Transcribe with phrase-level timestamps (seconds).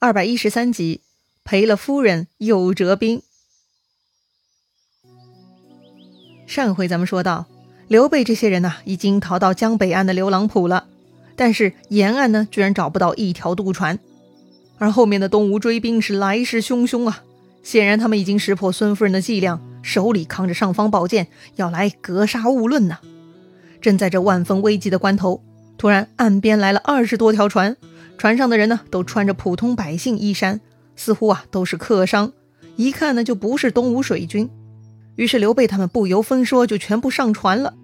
[0.00, 1.00] 二百一十三集，
[1.42, 3.20] 赔了夫人又折兵。
[6.46, 7.46] 上回咱们说到，
[7.88, 10.86] 刘备这些人呢，已经逃到江北岸的刘郎浦了，
[11.34, 13.98] 但是沿岸呢，居然找不到一条渡船。
[14.78, 17.24] 而后面的东吴追兵是来势汹汹啊，
[17.64, 21.26] 显然他们已经识破孙夫人的伎俩，手里扛着尚方宝剑，
[21.56, 23.00] 要来格杀勿论呐。
[23.80, 25.42] 正在这万分危急的关头，
[25.76, 27.76] 突然岸边来了二十多条船。
[28.18, 30.60] 船上的人呢，都穿着普通百姓衣衫，
[30.96, 32.32] 似乎啊都是客商，
[32.74, 34.50] 一看呢就不是东吴水军。
[35.14, 37.74] 于是刘备他们不由分说就全部上船了。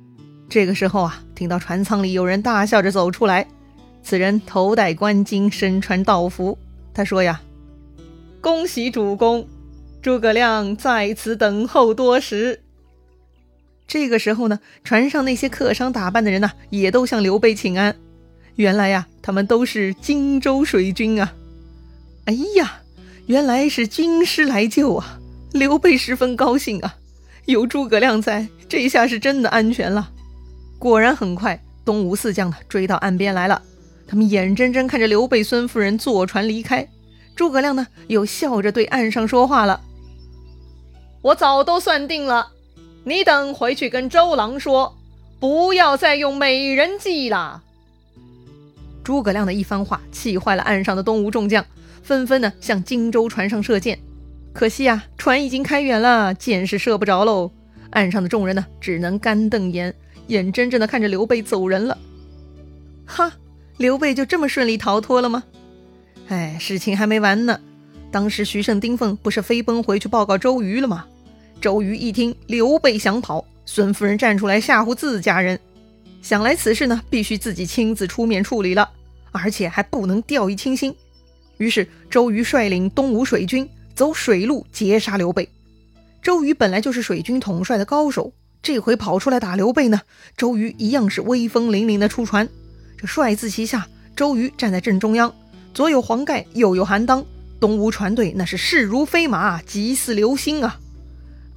[0.49, 3.47] 这个时候啊，听到船舱里有人大笑着走出来，
[4.03, 6.59] 此人头戴冠巾，身穿道服。
[6.93, 7.41] 他说呀
[8.43, 9.47] ：“恭喜主公，
[10.03, 12.61] 诸葛亮在此等候多时。”
[13.87, 17.97] 这个时候呢，船上那些客商打扮的人呢，也都向刘备请安。
[18.57, 21.35] 原来呀，他们都是荆州水军啊！
[22.27, 22.81] 哎呀，
[23.27, 25.19] 原来是军师来救啊！
[25.53, 26.97] 刘备十分高兴啊，
[27.47, 30.11] 有诸葛亮在，这下是真的安全了。
[30.79, 33.61] 果然，很快东吴四将呢追到岸边来了，
[34.07, 36.89] 他们眼睁睁看着刘备、孙夫人坐船离开。
[37.35, 39.81] 诸葛亮呢又笑着对岸上说话了
[41.23, 42.53] ：“我早都算定了，
[43.03, 44.97] 你等回去跟周郎说，
[45.41, 47.63] 不要再用美人计了。”
[49.05, 51.65] 诸葛亮的一番话气坏了岸上的东吴众将，
[52.03, 53.99] 纷纷呢向荆州船上射箭。
[54.53, 57.53] 可惜啊，船已经开远了，箭是射不着喽。
[57.91, 59.95] 岸上的众人呢，只能干瞪眼，
[60.29, 61.99] 眼睁睁的看着刘备走人了。
[63.05, 63.33] 哈，
[63.77, 65.45] 刘备就这么顺利逃脱了吗？
[66.29, 67.61] 哎，事情还没完呢。
[68.11, 71.05] 当时徐盛、丁奉不是飞奔回去报告周瑜了吗？
[71.61, 75.59] 周瑜一听刘备想跑，孙夫人站出来吓唬自家人。
[76.25, 78.89] 想来此事呢，必须自己亲自出面处理了，
[79.31, 80.97] 而且还不能掉以轻心。
[81.59, 85.47] 于是周瑜率领东吴水军走水路截杀刘备。
[86.23, 90.01] 周瑜本来就是水军统帅的高手，这回跑出来打刘备呢，
[90.35, 92.49] 周瑜一样是威风凛凛的出船。
[92.97, 93.87] 这帅字旗下，
[94.17, 95.35] 周瑜站在正中央，
[95.75, 97.23] 左有黄盖，右有韩当，
[97.61, 100.81] 东吴船队那是势如飞马，急似流星啊！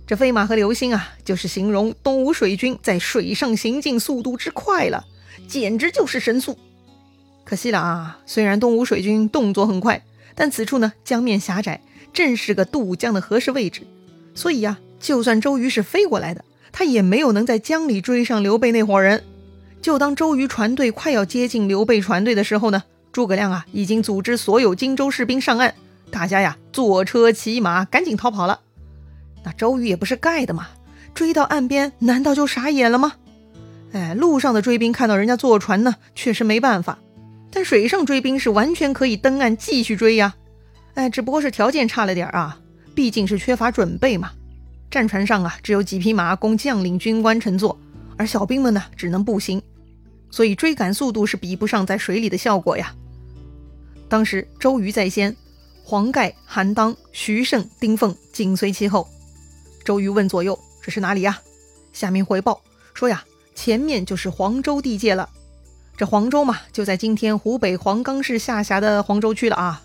[0.07, 5.06] 这飞马和流星啊，就是形容东吴水军在水上行进速度之快了，
[5.50, 6.57] 简直就是神速。
[7.44, 10.01] 可惜了啊，虽然东吴水军动作很快，
[10.34, 11.81] 但此处呢江面狭窄，
[12.13, 13.81] 正是个渡江的合适位置，
[14.34, 19.25] 所以呀，就算周瑜是飞过来的，他也没有能在江里追上刘备那伙人。
[19.81, 25.75] 就当周瑜船队快要接近刘备船队的时候呢，诸葛亮啊已经组织所有荆州士兵上岸，
[26.09, 28.62] 大家呀坐车骑马赶紧逃跑了。
[29.47, 30.67] 那周瑜也不是盖的嘛，
[31.13, 33.13] 追到岸边难道就傻眼了吗？
[33.93, 36.97] 哎，路上的追兵看到人家坐船呢，确实没办法；
[37.49, 40.35] 但水上追兵是完全可以登岸继续追呀。
[40.95, 42.59] 哎，只不过是条件差了点啊，
[42.93, 44.31] 毕竟是缺乏准备嘛。
[44.91, 47.79] 战船上啊，只有几匹马供将领、军官乘坐，
[48.17, 49.61] 而小兵们呢，只能步行，
[50.29, 52.93] 所以追赶速度是比不上在水里的效果呀。
[54.09, 55.33] 当时周瑜在先，
[55.85, 59.07] 黄盖、韩当、徐盛、丁奉紧随其后。
[59.87, 61.39] 周瑜问左右：“这是哪里呀？”
[61.93, 62.61] 下面回报
[62.93, 63.23] 说：“呀，
[63.55, 65.29] 前面就是黄州地界了。
[65.95, 69.81] 这黄州嘛，就在今天湖北黄冈市下辖的黄州区了啊。”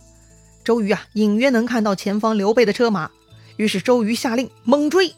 [0.64, 3.12] 周瑜啊，隐约能看到前方刘备的车马，
[3.56, 5.14] 于是周瑜下令猛追。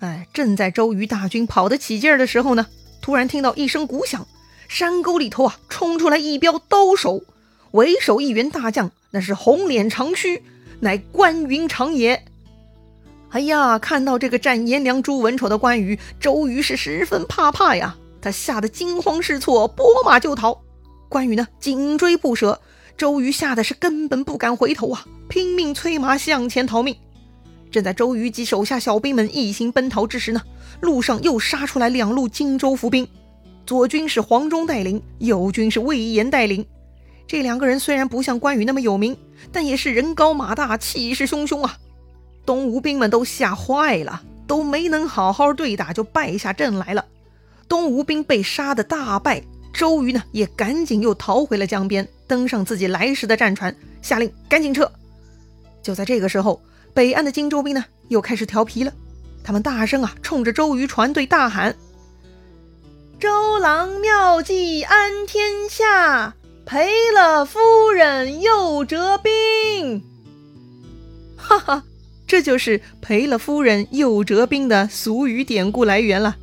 [0.00, 2.66] 哎，正在周瑜大军跑得起劲儿的时候呢，
[3.00, 4.26] 突然听到一声鼓响，
[4.66, 7.22] 山沟里头啊，冲出来一彪刀手，
[7.70, 10.42] 为首一员大将，那是红脸长须，
[10.80, 12.24] 乃关云长也。
[13.30, 17.96] 哎呀，看到这个战颜良、诛文丑的关羽，周瑜是十分怕怕呀。
[18.20, 20.62] 他吓得惊慌失措，拨马就逃。
[21.08, 22.60] 关羽呢，紧追不舍。
[22.96, 26.96] 周瑜吓得是根本不敢回头啊，拼命催马向前逃命。
[27.70, 30.40] 正在周瑜及手下小兵们一心奔逃之时呢，
[30.80, 33.06] 路上又杀出来两路荆州伏兵，
[33.66, 36.66] 左军是黄忠带领，右军是魏延带领。
[37.26, 39.16] 这两个人虽然不像关羽那么有名，
[39.52, 41.76] 但也是人高马大，气势汹汹啊。
[42.48, 47.04] 东吴兵们都吓坏了，都没能好好对打，就败下阵来了。
[47.68, 54.90] 东吴兵被杀的大败，周瑜呢也赶紧又逃回了江边，登上自己来时的战船，下令赶紧撤。
[55.82, 56.58] 就在这个时候，
[56.94, 58.90] 北岸的荆州兵呢又开始调皮了，
[59.44, 61.76] 他们大声啊冲着周瑜船队大喊
[63.20, 66.34] ：“周郎妙计安天下，
[66.64, 70.02] 赔了夫人又折兵。”
[71.36, 71.84] 哈哈。
[72.28, 76.36] 这就是赔了夫人又折兵的俗语典故来源了。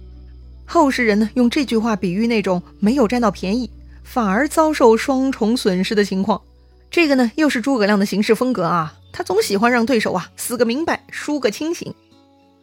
[0.66, 3.70] 后世人呢用这句话比喻那种没有占到便宜，
[4.04, 6.42] 反而遭受双重损失的情况。
[6.90, 11.94] 这个呢，又是诸葛亮的行事风格啊，他总喜欢让对手啊死个明白，输个清醒。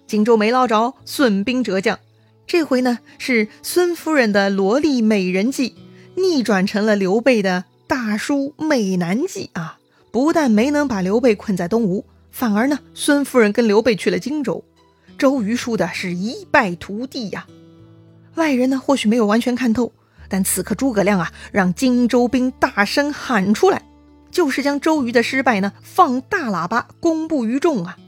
[0.08, 1.98] 荆州没捞着，损兵折将。
[2.44, 5.76] 这回呢，是孙夫人的萝莉美人计
[6.16, 9.78] 逆转成了刘备的大叔美男计啊！
[10.10, 14.64] 不但没能把刘备困在东吴，反而呢，孙夫人跟刘备去了荆州，
[15.18, 17.46] 周瑜输的是一败涂地呀。
[18.34, 19.92] 外人呢，或许没有完全看透，
[20.28, 23.82] 但此刻诸葛亮啊，让荆州兵大声喊出来，
[24.30, 27.98] 就是将周瑜的失败呢，放大喇叭公布于众啊！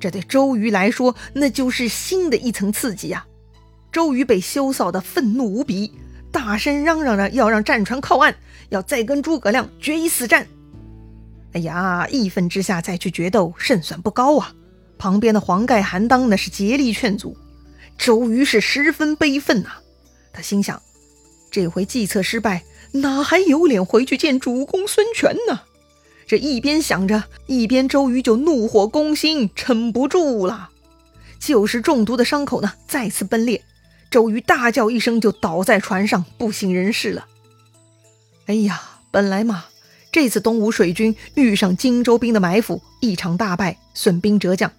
[0.00, 3.24] 这对周瑜来说，那就是新的一层刺激呀！
[3.92, 5.92] 周瑜被羞臊的愤怒无比，
[6.32, 8.34] 大声嚷嚷着要让战船靠岸，
[8.70, 10.48] 要再跟诸葛亮决一死战。
[11.52, 14.54] 哎呀，义愤之下再去决斗，胜算不高啊！
[14.98, 17.36] 旁边的黄盖、韩当那是竭力劝阻，
[17.98, 19.70] 周瑜是十分悲愤呐。
[20.32, 20.80] 他心想，
[21.50, 22.62] 这回计策失败，
[22.92, 25.62] 哪还有脸回去见主公孙权呢？
[26.26, 30.70] 这一边想着，一边周瑜就怒火攻心，撑不住了。
[31.40, 33.64] 就是中毒的伤口呢，再次崩裂。
[34.10, 37.26] 周瑜大叫一声，就倒在船上，不省人事了。
[38.46, 38.80] 哎呀，
[39.10, 39.64] 本来嘛，
[40.12, 44.70] 这次东吴水军遇上荆州兵的埋伏，一场大败，损兵折将。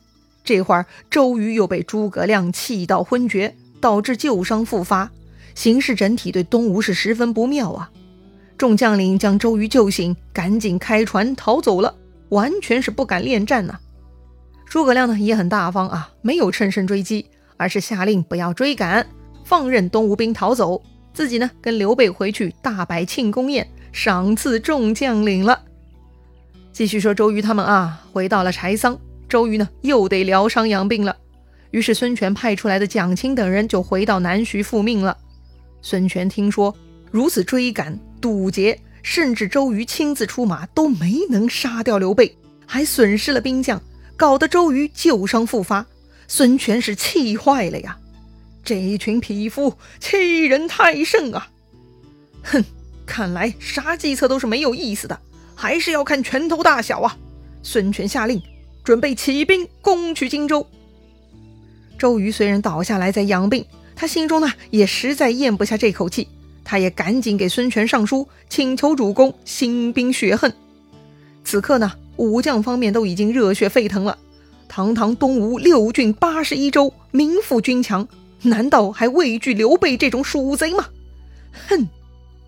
[0.44, 5.10] 这会儿周瑜又被诸葛亮气到昏厥，导致旧伤复发，
[5.56, 7.90] 形势整体对东吴是十分不妙啊。
[8.58, 11.96] 众将领将周瑜救醒，赶紧开船逃走了，
[12.30, 13.80] 完全是不敢恋战呐。
[14.66, 17.26] 诸葛亮呢也很大方啊，没有乘胜追击，
[17.56, 19.08] 而是下令不要追赶，
[19.46, 20.82] 放任东吴兵逃走，
[21.14, 25.64] 自己呢跟刘备回去大摆庆功宴，赏赐众将领了。
[26.72, 31.18] 继续说周瑜他们啊，回到了柴桑，周瑜呢又得疗伤养病了，
[31.72, 35.18] 于是孙权派出来的蒋钦等人就回到南徐复命了。
[35.82, 36.76] 孙权听说
[37.12, 38.00] 如此追赶。
[38.22, 42.38] 堵截，甚至周瑜亲自出马都没能杀掉刘备，
[42.68, 43.82] 还损失了兵将，
[44.16, 45.84] 搞得周瑜旧伤复发。
[46.28, 47.98] 孙权是气坏了呀！
[48.64, 51.48] 这一群匹夫欺人太甚啊！
[52.44, 52.64] 哼，
[53.06, 55.20] 看来啥计策都是没有意思的，
[55.56, 57.18] 还是要看拳头大小啊！
[57.64, 58.42] 孙权下令，
[58.84, 60.66] 准备起兵攻取荆州。
[61.98, 63.66] 周瑜虽然倒下来在养病，
[63.96, 66.28] 他心中呢也实在咽不下这口气。
[66.64, 70.54] 他也赶紧给孙权上书，请求主公兴兵雪恨。
[71.44, 74.18] 此刻呢，武将方面都已经热血沸腾了。
[74.70, 78.08] 堂堂东吴六郡八十一州，名副军强，
[78.44, 80.88] 难道还畏惧刘备这种鼠贼吗？
[81.68, 81.90] 哼，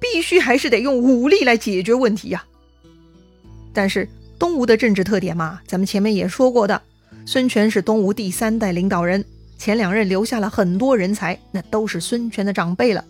[0.04, 2.44] 必须还是得用武力来解决问题呀。
[3.74, 4.08] 但是
[4.38, 6.82] 东吴的政治特点嘛，咱们前面也说过的，
[7.26, 9.24] 孙权是东吴第三代领导人，
[9.58, 13.04] 前两任留下了很多人才，那都是孙权的长辈了。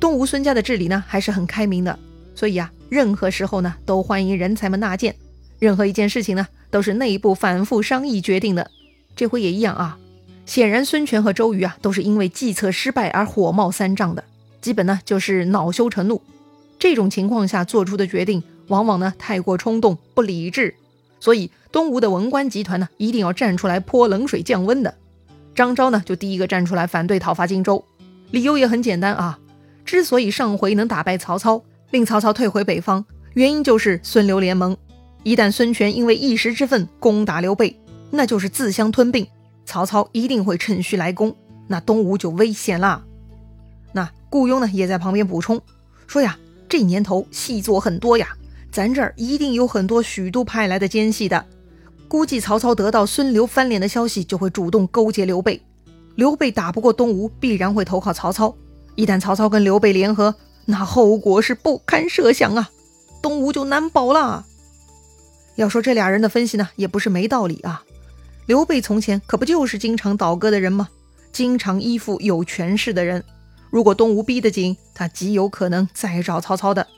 [0.00, 1.98] 东吴孙家的治理呢还是很开明的，
[2.34, 5.14] 所以啊，任何时候呢都欢迎人才们纳谏，
[5.58, 8.70] 任何一件事情呢都是内部反复商议决定的。
[9.14, 9.98] 这回也一样啊。
[10.46, 14.24] 显然，孙权和周瑜啊都是因为计策失败而火冒三丈的，
[14.60, 16.20] 基本呢就是恼羞成怒。
[16.78, 20.74] 这种情况下做出的决定，往往呢太过冲动不理智。
[21.18, 24.94] 所以，东吴的文官集团呢一定要站出来泼冷水降温的。
[25.54, 27.84] 张昭呢就第一个站出来反对讨伐荆州，
[28.30, 29.38] 理由也很简单啊。
[29.84, 33.04] 之所以上回能打败曹操，令曹操退回北方，
[33.34, 34.76] 原因就是孙刘联盟。
[35.22, 37.78] 一旦孙权因为一时之愤攻打刘备，
[38.10, 39.26] 那就是自相吞并，
[39.66, 41.36] 曹操一定会趁虚来攻，
[41.66, 43.04] 那东吴就危险了。
[44.30, 45.60] 那顾雍呢，也在旁边补充
[46.06, 48.28] 说呀：“这年头细作很多呀，
[48.70, 51.44] 咱这儿一定有很多许都派来的奸细的。
[52.06, 55.60] 估计曹操得到孙刘翻脸的消息，就会主动勾结刘备。
[56.14, 58.54] 刘备打不过东吴，必然会投靠曹操。”
[58.94, 62.70] 一旦曹操跟刘备联合，那后果是不堪设想啊！
[63.20, 64.46] 东吴就难保了。
[65.56, 67.82] 要说这俩人的分析呢，也不是没道理啊。
[68.46, 70.88] 刘备从前可不就是经常倒戈的人吗？
[71.32, 73.24] 经常依附有权势的人。
[73.70, 76.88] 如果东吴逼得紧，他极有可能再找曹操的。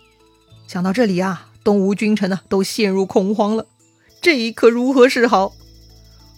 [0.66, 3.66] 想到这里啊，东吴君臣呢都陷入恐慌了。
[4.20, 5.52] 这可如何是好？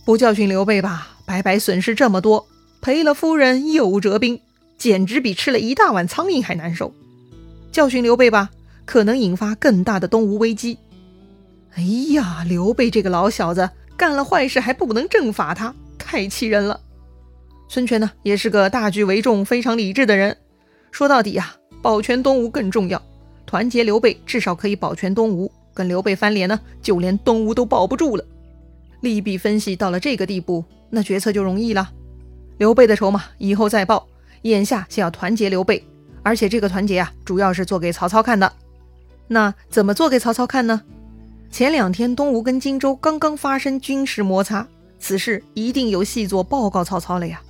[0.04, 2.46] 不教训刘备吧，白白损失这么多；
[2.80, 4.40] 赔了夫人又折兵。
[4.76, 6.92] 简直比吃了一大碗苍蝇还难受。
[7.70, 8.50] 教训刘备吧，
[8.84, 10.78] 可能引发更大的东吴危机。
[11.76, 16.80] 哎呀，刘备这个老小子干了坏事还不能正法他，太气人了。
[17.68, 20.36] 孙权呢，也是个大局为重、非常理智的人。
[20.90, 23.00] 说到底呀，保全东吴更重要。
[23.46, 28.24] 团结刘备至少可以保全东吴，跟刘备翻脸呢，就连东吴都保不住了。
[29.00, 31.90] 利弊分析到了这个地步，那决策就容易了。
[32.58, 34.06] 刘备的筹码以后再报。
[34.42, 35.82] 眼下先要团结刘备，
[36.22, 38.52] 而且这个团结啊，主要是做给曹操看的。
[39.26, 40.82] 那怎么做给曹操看呢？
[41.50, 44.66] 前两天东吴跟荆州刚刚发生军事摩擦，
[44.98, 47.40] 此事一定有细作报告曹操了呀。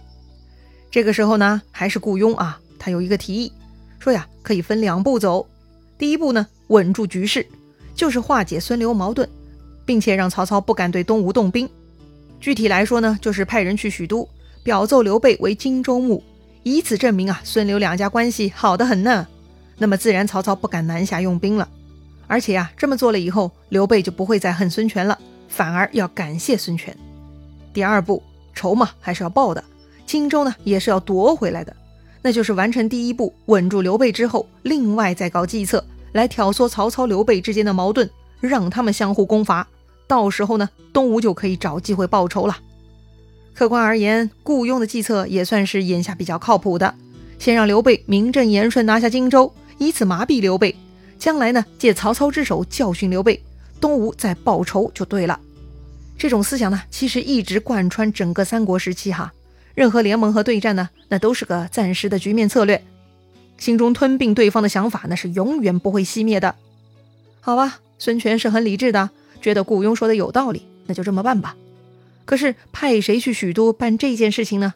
[0.95, 3.53] 这个时候呢，还是雇佣啊，他有一个提议，
[3.99, 5.45] 说呀，可以分两步走。
[5.99, 7.45] 第一步呢，稳住局势，
[7.97, 9.29] 就是化解孙刘矛盾，
[9.85, 11.69] 并且让曹操不敢对东吴动兵。
[12.39, 14.29] 具体来说呢，就是派人去许都，
[14.63, 16.23] 表奏刘备为荆州牧，
[16.63, 19.27] 以此证明啊，孙刘两家关系好得很呢。
[19.79, 21.69] 那么自然曹操不敢南下用兵了。
[22.29, 26.97] 而且呀，这么做了以后，刘备就不会再恨孙权了，反而要感谢孙权。
[27.73, 28.23] 第二步，
[28.55, 29.65] 仇嘛还是要报的。
[30.07, 31.75] 荆州呢，也是要夺回来的，
[32.23, 38.09] 那就是完成第一步，稳住刘备之后，另外再搞计策来挑唆曹操、刘备之间的矛盾，
[38.41, 39.67] 让他们相互攻伐。
[40.07, 42.59] 到时候呢，东吴就可以找机会报仇了。
[43.55, 46.95] 客观而言，雇佣的计策也算是眼下比较靠谱的。
[47.39, 50.75] 先让刘备名正言顺拿下荆州，以此麻痹刘备，
[51.19, 53.43] 将来呢，借曹操之手教训刘备，
[53.81, 55.39] 东吴再报仇就对了。
[56.17, 59.33] 这种思想呢，其实一直贯穿整个三国时期哈。
[59.75, 62.83] 任何联盟和对战呢，那都是个暂时的局面策略。
[63.59, 66.55] 心中吞并对方的想法，那是永远不会熄灭的。
[67.41, 71.57] 好吧，孙权是很理智的，觉得顾雍说的有道理，那就这么办吧。
[72.25, 74.75] 可是派谁去许都办这件事情呢？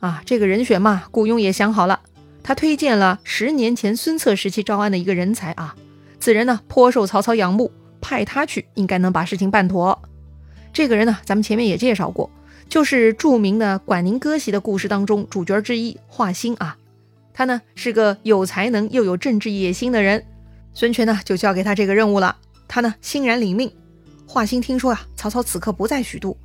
[0.00, 2.00] 啊，这个人选嘛，顾雍也想好了，
[2.42, 5.74] 他推荐了十年前孙策时期招安的一个人才啊。
[6.18, 7.70] 此人呢，颇受曹操仰慕，
[8.00, 10.02] 派他去应该能把事情办妥。
[10.72, 12.30] 这个人呢，咱们前面也介绍过。
[12.68, 16.76] 就是著名的管宁割席的故事当中主角之一华歆啊，
[17.32, 20.24] 他呢是个有才能又有政治野心的人，
[20.74, 22.36] 孙权呢就交给他这个任务了，
[22.68, 23.70] 他呢欣然领命。
[24.26, 26.36] 华歆听说啊，曹操此刻不在许都，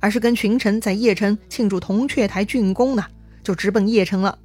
[0.00, 3.04] 而是跟群臣在邺城庆祝铜雀台竣工呢，
[3.44, 4.36] 就直奔邺城了。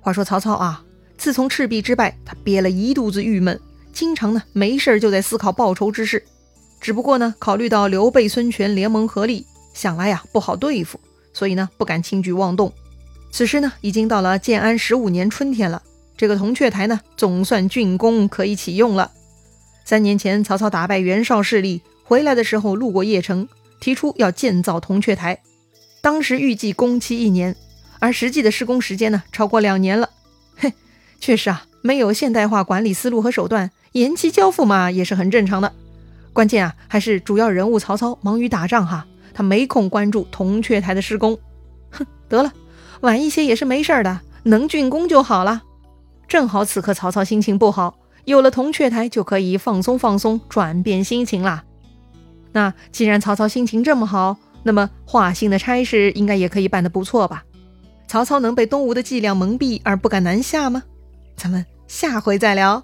[0.00, 0.84] 话说曹操啊，
[1.18, 3.60] 自从赤壁之败，他憋了一肚子郁闷，
[3.92, 6.22] 经常呢没事就在思考报仇之事，
[6.80, 9.44] 只不过呢考虑到刘备、孙权联盟合力。
[9.76, 10.98] 想来呀不好对付，
[11.34, 12.72] 所以呢不敢轻举妄动。
[13.30, 15.82] 此时呢已经到了建安十五年春天了，
[16.16, 19.10] 这个铜雀台呢总算竣工可以启用了。
[19.84, 23.46] 三年前曹操打败袁绍势力回来的时候，路过邺城，
[23.78, 25.38] 提出要建造铜雀台。
[26.00, 27.54] 当时预计工期一年，
[27.98, 30.08] 而实际的施工时间呢超过两年了。
[30.56, 30.72] 嘿，
[31.20, 35.72] 确实啊，没有现代化管理思路和手段，延期交付嘛也是很正常的。
[36.32, 39.06] 关键啊还是主要人物曹操忙于打仗哈。
[39.36, 41.38] 他没空关注铜雀台的施工，
[41.90, 42.50] 哼，得了，
[43.02, 45.62] 晚一些也是没事的，能竣工就好了。
[46.26, 51.64] 正好此刻曹操心情不好，有了铜雀台就可以放松放松，转变心情啦。
[52.52, 57.44] 那既然曹操心情这么好，那么华歆的差事应该也可以办得不错吧？
[58.08, 60.82] 曹操能被东吴的伎俩蒙蔽而不敢南下吗？
[61.36, 62.82] 咱们下回再聊。